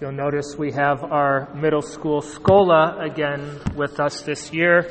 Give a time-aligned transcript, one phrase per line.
[0.00, 4.90] You'll notice we have our middle school Schola again with us this year.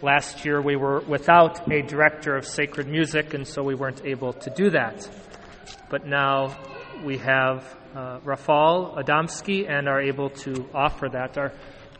[0.00, 4.32] Last year we were without a director of sacred music, and so we weren't able
[4.32, 5.06] to do that.
[5.90, 6.56] But now
[7.04, 7.62] we have
[7.94, 11.36] uh, Rafal Adamski and are able to offer that.
[11.36, 11.52] Our,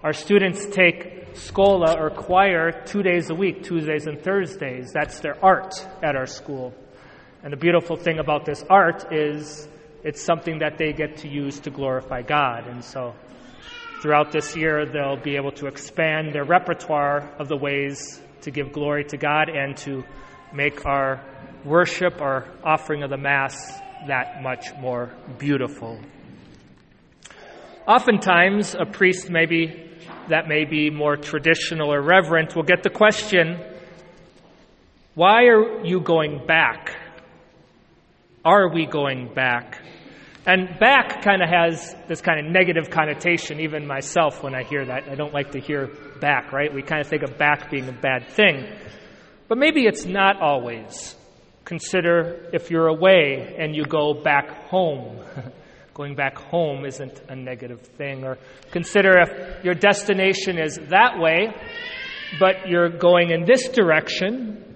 [0.02, 4.90] our students take Schola or choir two days a week, Tuesdays and Thursdays.
[4.94, 6.72] That's their art at our school.
[7.42, 9.68] And the beautiful thing about this art is
[10.04, 12.66] it's something that they get to use to glorify God.
[12.66, 13.14] And so
[14.00, 18.72] throughout this year, they'll be able to expand their repertoire of the ways to give
[18.72, 20.04] glory to God and to
[20.52, 21.22] make our
[21.64, 23.56] worship, our offering of the Mass,
[24.06, 25.98] that much more beautiful.
[27.86, 29.84] Oftentimes, a priest maybe
[30.28, 33.58] that may be more traditional or reverent will get the question,
[35.14, 36.94] why are you going back?
[38.44, 39.82] Are we going back?
[40.46, 44.84] And back kind of has this kind of negative connotation, even myself, when I hear
[44.86, 45.08] that.
[45.08, 45.88] I don't like to hear
[46.20, 46.72] back, right?
[46.72, 48.64] We kind of think of back being a bad thing.
[49.48, 51.16] But maybe it's not always.
[51.64, 55.20] Consider if you're away and you go back home.
[55.94, 58.24] Going back home isn't a negative thing.
[58.24, 58.38] Or
[58.70, 61.52] consider if your destination is that way,
[62.38, 64.67] but you're going in this direction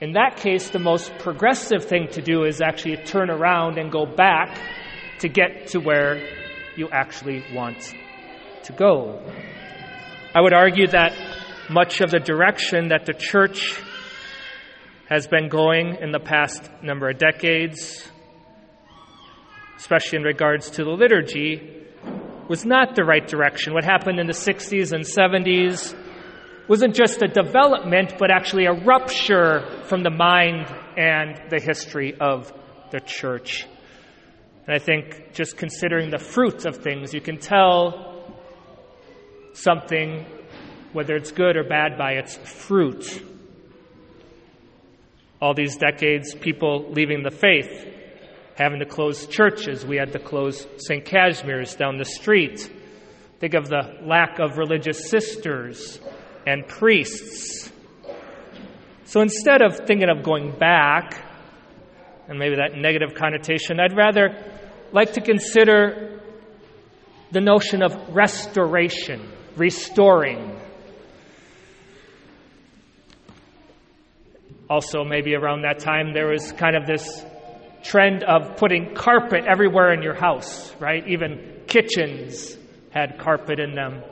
[0.00, 4.06] in that case, the most progressive thing to do is actually turn around and go
[4.06, 4.58] back
[5.18, 6.26] to get to where
[6.76, 7.94] you actually want
[8.62, 9.20] to go.
[10.34, 11.12] I would argue that
[11.68, 13.78] much of the direction that the church
[15.08, 18.08] has been going in the past number of decades,
[19.76, 21.84] especially in regards to the liturgy,
[22.48, 23.74] was not the right direction.
[23.74, 25.94] What happened in the 60s and 70s
[26.70, 32.52] wasn't just a development, but actually a rupture from the mind and the history of
[32.92, 33.66] the church.
[34.68, 38.36] And I think just considering the fruits of things, you can tell
[39.52, 40.24] something,
[40.92, 43.20] whether it's good or bad, by its fruit.
[45.42, 47.84] All these decades, people leaving the faith,
[48.54, 49.84] having to close churches.
[49.84, 51.04] We had to close St.
[51.04, 52.70] Casimir's down the street.
[53.40, 55.98] Think of the lack of religious sisters
[56.46, 57.70] and priests.
[59.04, 61.20] So instead of thinking of going back,
[62.28, 64.36] and maybe that negative connotation, I'd rather
[64.92, 66.20] like to consider
[67.32, 70.56] the notion of restoration, restoring.
[74.68, 77.24] Also, maybe around that time, there was kind of this
[77.82, 81.06] trend of putting carpet everywhere in your house, right?
[81.08, 82.56] Even kitchens
[82.92, 84.02] had carpet in them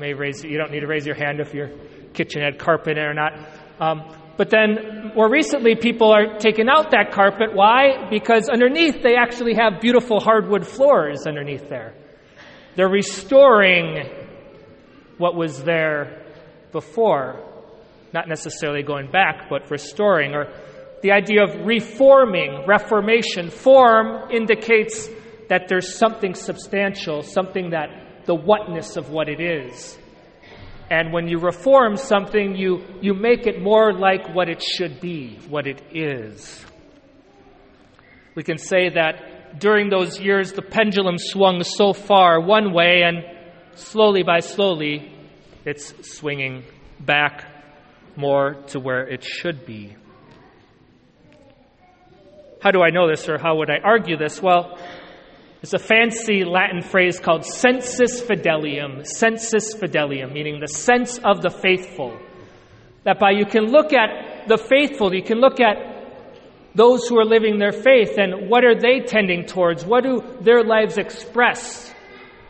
[0.00, 1.70] may raise, you don't need to raise your hand if your
[2.14, 3.32] kitchen had carpet in or not.
[3.78, 7.54] Um, but then more recently, people are taking out that carpet.
[7.54, 8.08] Why?
[8.08, 11.94] Because underneath they actually have beautiful hardwood floors underneath there.
[12.74, 14.08] They're restoring
[15.18, 16.24] what was there
[16.72, 17.44] before.
[18.14, 20.34] Not necessarily going back, but restoring.
[20.34, 20.46] Or
[21.02, 23.50] the idea of reforming, reformation.
[23.50, 25.08] Form indicates
[25.48, 27.88] that there's something substantial, something that
[28.30, 29.98] the whatness of what it is.
[30.88, 35.40] And when you reform something, you, you make it more like what it should be,
[35.48, 36.64] what it is.
[38.36, 43.24] We can say that during those years, the pendulum swung so far one way, and
[43.74, 45.12] slowly by slowly,
[45.64, 46.62] it's swinging
[47.00, 47.46] back
[48.14, 49.96] more to where it should be.
[52.62, 54.40] How do I know this, or how would I argue this?
[54.40, 54.78] Well,
[55.62, 61.50] it's a fancy Latin phrase called sensus fidelium, sensus fidelium, meaning the sense of the
[61.50, 62.18] faithful.
[63.04, 65.76] That by you can look at the faithful, you can look at
[66.74, 69.84] those who are living their faith and what are they tending towards?
[69.84, 71.92] What do their lives express?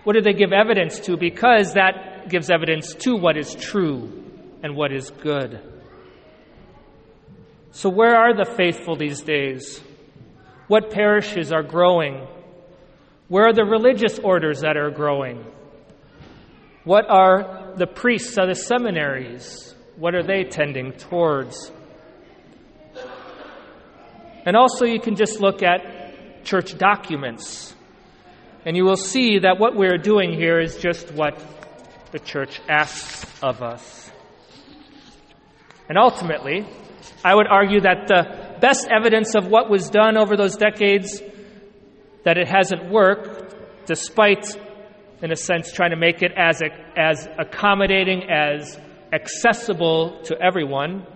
[0.05, 1.17] What do they give evidence to?
[1.17, 4.23] Because that gives evidence to what is true
[4.63, 5.61] and what is good.
[7.73, 9.81] So, where are the faithful these days?
[10.69, 12.27] What parishes are growing?
[13.31, 15.45] Where are the religious orders that are growing?
[16.83, 19.73] What are the priests of the seminaries?
[19.97, 21.71] What are they tending towards?
[24.45, 27.73] And also, you can just look at church documents,
[28.67, 31.41] and you will see that what we're doing here is just what
[32.11, 34.11] the church asks of us.
[35.89, 36.67] And ultimately,
[37.25, 41.23] I would argue that the best evidence of what was done over those decades
[42.25, 43.55] that it hasn't worked,
[43.87, 44.47] despite,
[45.23, 46.63] in a sense, trying to make it as,
[46.97, 48.79] as accommodating, as
[49.13, 51.07] accessible to everyone.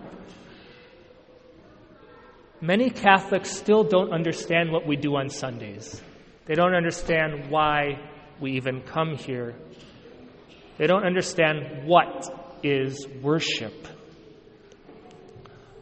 [2.61, 6.01] Many Catholics still don't understand what we do on Sundays.
[6.45, 7.99] They don't understand why
[8.39, 9.55] we even come here.
[10.77, 13.73] They don't understand what is worship.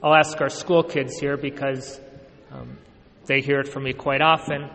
[0.03, 1.99] I'll ask our school kids here because
[2.51, 2.77] um,
[3.25, 4.69] they hear it from me quite often.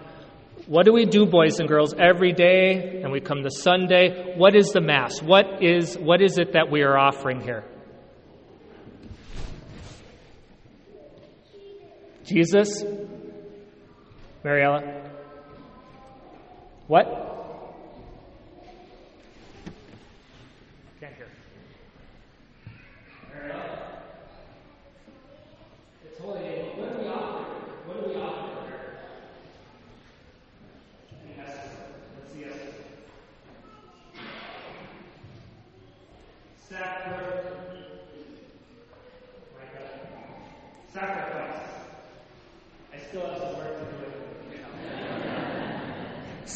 [0.68, 3.00] What do we do, boys and girls, every day?
[3.02, 4.34] And we come to Sunday.
[4.36, 5.22] What is the Mass?
[5.22, 7.64] What is, what is it that we are offering here?
[12.26, 12.84] Jesus?
[14.44, 15.10] Mariella?
[16.86, 17.37] What?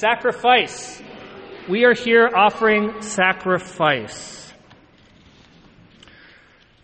[0.03, 1.01] Sacrifice.
[1.69, 4.53] We are here offering sacrifice.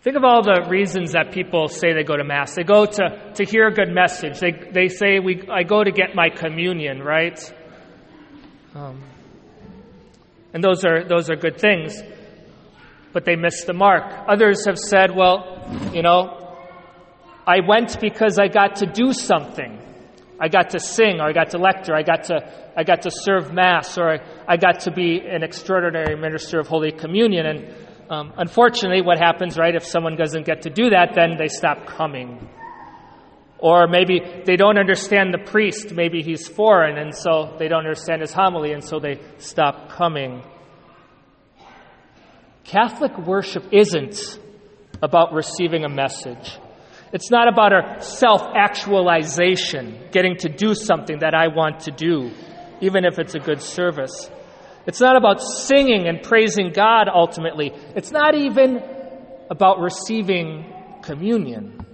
[0.03, 2.55] Think of all the reasons that people say they go to Mass.
[2.55, 4.39] They go to, to hear a good message.
[4.39, 7.37] They, they say, we, I go to get my communion, right?
[8.73, 9.03] Um,
[10.53, 12.01] and those are, those are good things,
[13.11, 14.29] but they miss the mark.
[14.29, 16.57] Others have said, well, you know,
[17.45, 19.88] I went because I got to do something.
[20.39, 23.11] I got to sing, or I got to lecture, I got to, I got to
[23.11, 27.45] serve Mass, or I got to be an extraordinary minister of Holy Communion.
[27.45, 27.75] And
[28.09, 31.85] um, unfortunately, what happens, right, if someone doesn't get to do that, then they stop
[31.85, 32.49] coming.
[33.57, 38.21] Or maybe they don't understand the priest, maybe he's foreign, and so they don't understand
[38.21, 40.41] his homily, and so they stop coming.
[42.63, 44.39] Catholic worship isn't
[45.01, 46.57] about receiving a message.
[47.11, 52.31] It's not about our self actualization, getting to do something that I want to do,
[52.81, 54.29] even if it's a good service.
[54.85, 57.71] It's not about singing and praising God ultimately.
[57.95, 58.81] It's not even
[59.49, 61.85] about receiving communion.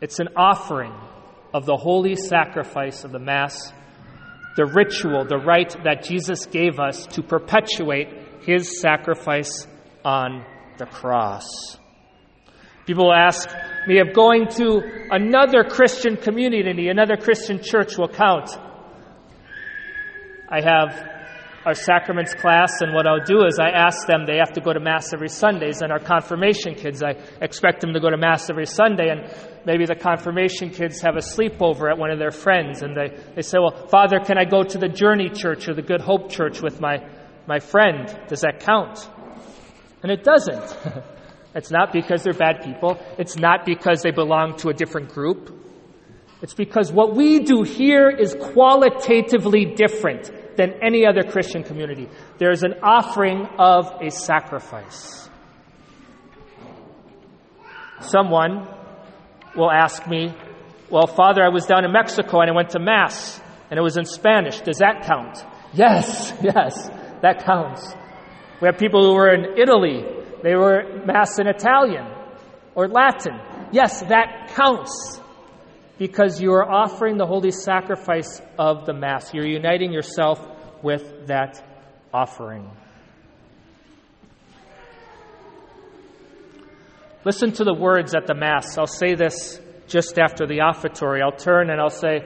[0.00, 0.94] It's an offering
[1.54, 3.72] of the holy sacrifice of the Mass,
[4.56, 8.08] the ritual, the rite that Jesus gave us to perpetuate
[8.42, 9.66] his sacrifice
[10.04, 10.44] on
[10.78, 11.46] the cross.
[12.86, 13.48] People ask
[13.86, 18.50] me if going to another Christian community, another Christian church will count.
[20.48, 21.12] I have
[21.64, 24.72] our sacraments class, and what I'll do is I ask them, they have to go
[24.72, 28.50] to Mass every Sundays, and our confirmation kids, I expect them to go to Mass
[28.50, 29.32] every Sunday, and
[29.64, 33.42] maybe the confirmation kids have a sleepover at one of their friends, and they, they
[33.42, 36.60] say, Well, Father, can I go to the Journey Church or the Good Hope Church
[36.60, 36.98] with my,
[37.46, 38.08] my friend?
[38.28, 39.08] Does that count?
[40.02, 40.76] And it doesn't.
[41.54, 42.98] It's not because they're bad people.
[43.18, 45.58] It's not because they belong to a different group.
[46.40, 52.08] It's because what we do here is qualitatively different than any other Christian community.
[52.38, 55.28] There's an offering of a sacrifice.
[58.00, 58.66] Someone
[59.56, 60.34] will ask me,
[60.90, 63.40] Well, Father, I was down in Mexico and I went to Mass
[63.70, 64.60] and it was in Spanish.
[64.60, 65.44] Does that count?
[65.72, 66.90] Yes, yes,
[67.20, 67.94] that counts.
[68.60, 70.04] We have people who were in Italy
[70.42, 72.06] they were Mass in Italian
[72.74, 73.38] or Latin.
[73.72, 75.20] Yes, that counts
[75.98, 79.32] because you are offering the holy sacrifice of the Mass.
[79.32, 80.44] You're uniting yourself
[80.82, 81.62] with that
[82.12, 82.70] offering.
[87.24, 88.76] Listen to the words at the Mass.
[88.76, 91.22] I'll say this just after the offertory.
[91.22, 92.20] I'll turn and I'll say,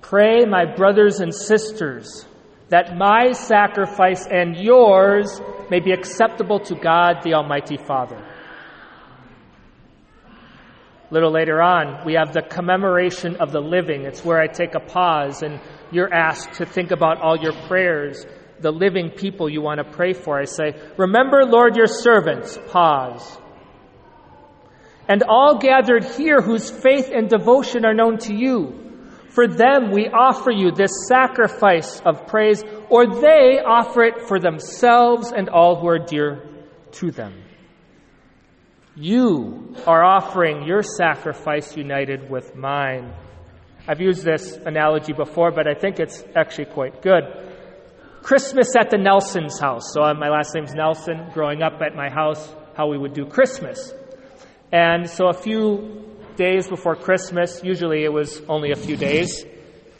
[0.00, 2.26] Pray, my brothers and sisters,
[2.68, 8.16] that my sacrifice and yours may be acceptable to God the Almighty Father.
[11.08, 14.02] A little later on, we have the commemoration of the living.
[14.02, 15.60] It's where I take a pause and
[15.92, 18.26] you're asked to think about all your prayers,
[18.58, 20.40] the living people you want to pray for.
[20.40, 22.58] I say, Remember, Lord, your servants.
[22.68, 23.38] Pause.
[25.08, 28.85] And all gathered here whose faith and devotion are known to you.
[29.36, 35.30] For them we offer you this sacrifice of praise, or they offer it for themselves
[35.30, 36.48] and all who are dear
[36.92, 37.34] to them.
[38.94, 43.12] You are offering your sacrifice united with mine.
[43.86, 47.24] I've used this analogy before, but I think it's actually quite good.
[48.22, 49.92] Christmas at the Nelson's house.
[49.92, 51.28] So uh, my last name's Nelson.
[51.34, 53.92] Growing up at my house, how we would do Christmas.
[54.72, 59.44] And so a few days before Christmas, usually it was only a few days,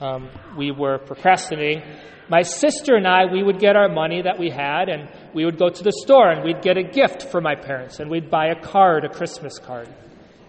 [0.01, 1.83] um, we were procrastinating.
[2.29, 5.59] My sister and I, we would get our money that we had and we would
[5.59, 8.49] go to the store and we'd get a gift for my parents and we'd buy
[8.49, 9.89] a card, a Christmas card.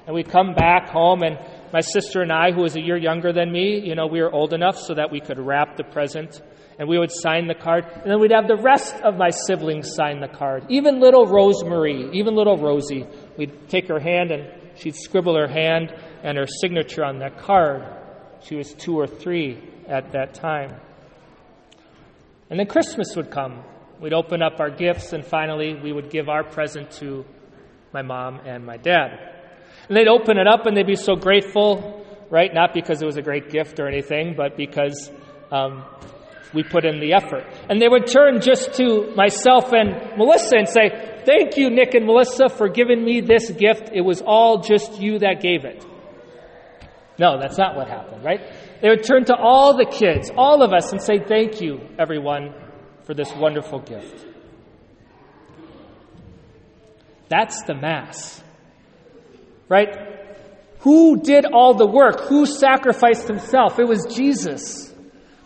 [0.06, 1.38] And we'd come back home and
[1.72, 4.32] my sister and I, who was a year younger than me, you know, we were
[4.32, 6.42] old enough so that we could wrap the present
[6.80, 7.86] and we would sign the card.
[7.86, 10.66] And then we'd have the rest of my siblings sign the card.
[10.70, 13.06] Even little Rosemary, even little Rosie.
[13.38, 15.94] We'd take her hand and she'd scribble her hand
[16.24, 17.84] and her signature on that card.
[18.44, 20.76] She was two or three at that time.
[22.50, 23.64] And then Christmas would come.
[24.00, 27.26] We'd open up our gifts, and finally, we would give our present to
[27.94, 29.38] my mom and my dad.
[29.88, 32.54] And they'd open it up and they'd be so grateful, right?
[32.54, 35.10] Not because it was a great gift or anything, but because
[35.52, 35.84] um,
[36.54, 37.46] we put in the effort.
[37.70, 42.06] And they would turn just to myself and Melissa and say, Thank you, Nick and
[42.06, 43.90] Melissa, for giving me this gift.
[43.94, 45.86] It was all just you that gave it.
[47.20, 48.40] No, that's not what happened, right?
[48.82, 52.54] They would turn to all the kids, all of us, and say, Thank you, everyone,
[53.04, 54.26] for this wonderful gift.
[57.28, 58.42] That's the Mass.
[59.68, 59.90] Right?
[60.80, 62.22] Who did all the work?
[62.22, 63.80] Who sacrificed himself?
[63.80, 64.94] It was Jesus.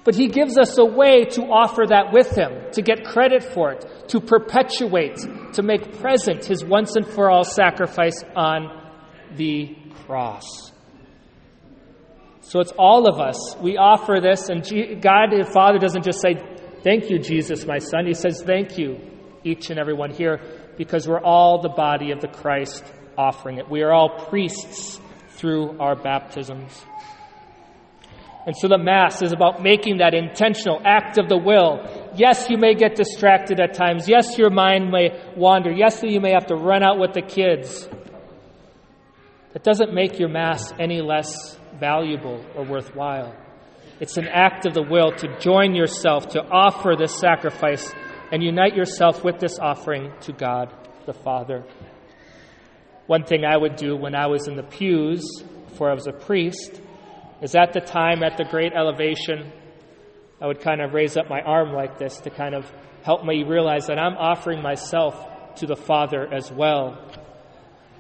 [0.04, 3.72] But he gives us a way to offer that with him, to get credit for
[3.72, 5.18] it, to perpetuate,
[5.53, 8.91] to make present his once and for all sacrifice on
[9.36, 10.72] the cross.
[12.41, 13.55] So it's all of us.
[13.62, 14.63] We offer this, and
[15.01, 16.36] God the Father doesn't just say,
[16.84, 18.08] Thank you, Jesus, my son.
[18.08, 19.00] He says, Thank you,
[19.43, 20.41] each and every one here,
[20.77, 22.84] because we're all the body of the Christ
[23.17, 23.70] offering it.
[23.70, 26.84] We are all priests through our baptisms.
[28.46, 32.00] And so the Mass is about making that intentional act of the will.
[32.15, 34.08] Yes, you may get distracted at times.
[34.10, 35.72] Yes, your mind may wander.
[35.72, 37.88] Yes, you may have to run out with the kids.
[39.53, 43.36] That doesn't make your Mass any less valuable or worthwhile.
[44.00, 47.94] It's an act of the will to join yourself, to offer this sacrifice,
[48.32, 50.74] and unite yourself with this offering to God
[51.06, 51.63] the Father.
[53.08, 56.13] One thing I would do when I was in the pews, before I was a
[56.13, 56.82] priest,
[57.41, 59.51] is at the time at the great elevation,
[60.42, 62.66] I would kind of raise up my arm like this to kind of
[63.04, 66.98] help me realize that I'm offering myself to the Father as well.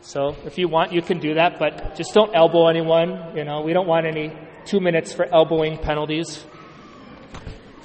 [0.01, 3.37] So if you want, you can do that, but just don't elbow anyone.
[3.37, 6.43] You know, we don't want any two minutes for elbowing penalties.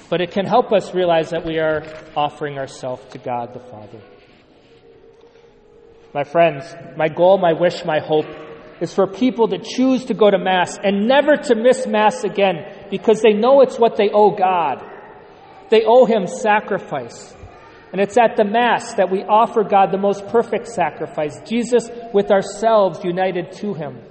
[0.09, 1.83] But it can help us realize that we are
[2.15, 4.01] offering ourselves to God the Father.
[6.13, 8.25] My friends, my goal, my wish, my hope
[8.81, 12.65] is for people to choose to go to Mass and never to miss Mass again
[12.89, 14.83] because they know it's what they owe God.
[15.69, 17.35] They owe Him sacrifice.
[17.91, 22.31] And it's at the Mass that we offer God the most perfect sacrifice, Jesus with
[22.31, 24.01] ourselves united to Him.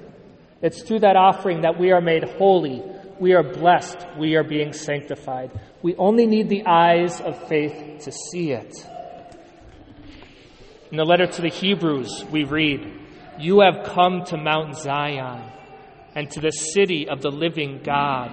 [0.62, 2.83] It's through that offering that we are made holy,
[3.21, 5.50] we are blessed, we are being sanctified.
[5.83, 8.75] We only need the eyes of faith to see it.
[10.90, 13.00] In the letter to the Hebrews, we read,
[13.38, 15.42] you have come to Mount Zion
[16.14, 18.33] and to the city of the living God,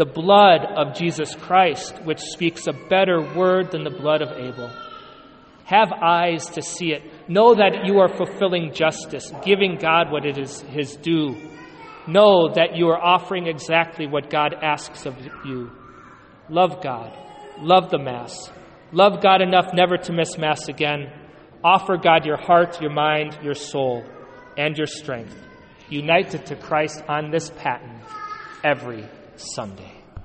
[0.00, 4.70] The blood of Jesus Christ, which speaks a better word than the blood of Abel.
[5.66, 7.02] Have eyes to see it.
[7.28, 11.36] Know that you are fulfilling justice, giving God what it is his due.
[12.08, 15.14] Know that you are offering exactly what God asks of
[15.44, 15.70] you.
[16.48, 17.12] Love God.
[17.58, 18.50] Love the Mass.
[18.92, 21.12] Love God enough never to miss Mass again.
[21.62, 24.02] Offer God your heart, your mind, your soul,
[24.56, 25.36] and your strength
[25.90, 28.00] united to Christ on this paten
[28.64, 29.06] every
[29.40, 29.99] Sunday.